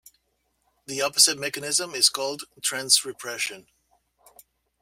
The 0.87 0.99
opposite 1.03 1.37
mechanism 1.37 1.93
is 1.93 2.09
called 2.09 2.45
transrepression. 2.63 3.67